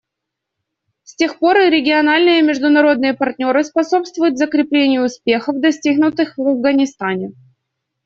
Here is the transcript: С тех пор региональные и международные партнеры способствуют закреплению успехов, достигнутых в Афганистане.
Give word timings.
С 1.03 1.15
тех 1.15 1.37
пор 1.37 1.57
региональные 1.59 2.39
и 2.39 2.41
международные 2.41 3.13
партнеры 3.13 3.63
способствуют 3.63 4.39
закреплению 4.39 5.05
успехов, 5.05 5.59
достигнутых 5.61 6.39
в 6.39 6.47
Афганистане. 6.47 7.33